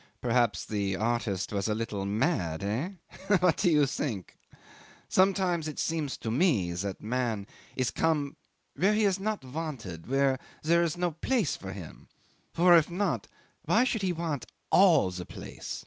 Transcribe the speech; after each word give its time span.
"Perhaps 0.19 0.65
the 0.65 0.95
artist 0.95 1.53
was 1.53 1.67
a 1.67 1.75
little 1.75 2.05
mad. 2.07 2.63
Eh? 2.63 2.93
What 3.37 3.57
do 3.57 3.69
you 3.69 3.85
think? 3.85 4.35
Sometimes 5.07 5.67
it 5.67 5.77
seems 5.77 6.17
to 6.17 6.31
me 6.31 6.73
that 6.73 7.03
man 7.03 7.45
is 7.75 7.91
come 7.91 8.35
where 8.75 8.95
he 8.95 9.03
is 9.05 9.19
not 9.19 9.45
wanted, 9.45 10.07
where 10.07 10.39
there 10.63 10.81
is 10.81 10.97
no 10.97 11.11
place 11.11 11.55
for 11.55 11.71
him; 11.71 12.07
for 12.51 12.75
if 12.75 12.89
not, 12.89 13.27
why 13.65 13.83
should 13.83 14.01
he 14.01 14.11
want 14.11 14.47
all 14.71 15.11
the 15.11 15.23
place? 15.23 15.79